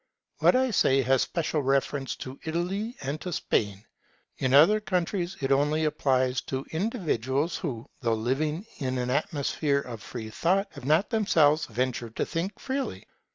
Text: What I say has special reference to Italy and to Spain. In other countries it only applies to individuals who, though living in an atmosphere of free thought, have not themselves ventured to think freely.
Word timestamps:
What 0.39 0.55
I 0.55 0.71
say 0.71 1.03
has 1.03 1.21
special 1.21 1.61
reference 1.61 2.15
to 2.25 2.39
Italy 2.43 2.97
and 3.01 3.21
to 3.21 3.31
Spain. 3.31 3.85
In 4.39 4.51
other 4.51 4.79
countries 4.79 5.37
it 5.41 5.51
only 5.51 5.85
applies 5.85 6.41
to 6.49 6.65
individuals 6.71 7.57
who, 7.57 7.87
though 7.99 8.15
living 8.15 8.65
in 8.79 8.97
an 8.97 9.11
atmosphere 9.11 9.77
of 9.81 10.01
free 10.01 10.31
thought, 10.31 10.69
have 10.73 10.85
not 10.85 11.11
themselves 11.11 11.67
ventured 11.67 12.15
to 12.15 12.25
think 12.25 12.59
freely. 12.59 13.05